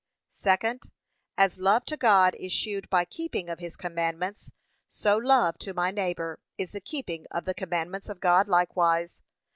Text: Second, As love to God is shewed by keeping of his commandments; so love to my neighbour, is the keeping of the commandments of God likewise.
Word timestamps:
Second, 0.39 0.89
As 1.37 1.59
love 1.59 1.85
to 1.85 1.95
God 1.95 2.33
is 2.39 2.51
shewed 2.51 2.89
by 2.89 3.05
keeping 3.05 3.51
of 3.51 3.59
his 3.59 3.77
commandments; 3.77 4.49
so 4.89 5.15
love 5.15 5.59
to 5.59 5.75
my 5.75 5.91
neighbour, 5.91 6.39
is 6.57 6.71
the 6.71 6.81
keeping 6.81 7.27
of 7.29 7.45
the 7.45 7.53
commandments 7.53 8.09
of 8.09 8.19
God 8.19 8.47
likewise. 8.47 9.21